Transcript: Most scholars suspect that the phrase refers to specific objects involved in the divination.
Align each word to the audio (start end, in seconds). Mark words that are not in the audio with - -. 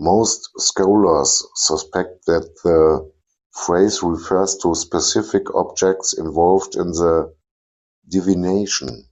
Most 0.00 0.50
scholars 0.58 1.46
suspect 1.56 2.26
that 2.26 2.54
the 2.62 3.10
phrase 3.52 4.02
refers 4.02 4.58
to 4.58 4.74
specific 4.74 5.44
objects 5.54 6.12
involved 6.12 6.76
in 6.76 6.88
the 6.90 7.34
divination. 8.06 9.08